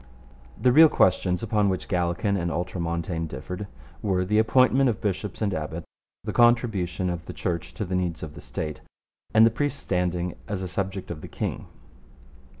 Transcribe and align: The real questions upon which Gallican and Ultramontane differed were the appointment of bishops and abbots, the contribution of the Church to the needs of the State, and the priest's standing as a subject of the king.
The 0.59 0.71
real 0.71 0.89
questions 0.89 1.43
upon 1.43 1.69
which 1.69 1.87
Gallican 1.87 2.35
and 2.35 2.49
Ultramontane 2.49 3.27
differed 3.27 3.67
were 4.01 4.25
the 4.25 4.39
appointment 4.39 4.89
of 4.89 4.99
bishops 4.99 5.43
and 5.43 5.53
abbots, 5.53 5.85
the 6.23 6.33
contribution 6.33 7.07
of 7.07 7.23
the 7.27 7.33
Church 7.33 7.71
to 7.75 7.85
the 7.85 7.93
needs 7.93 8.23
of 8.23 8.33
the 8.33 8.41
State, 8.41 8.81
and 9.31 9.45
the 9.45 9.51
priest's 9.51 9.79
standing 9.83 10.37
as 10.47 10.63
a 10.63 10.67
subject 10.67 11.11
of 11.11 11.21
the 11.21 11.27
king. 11.27 11.67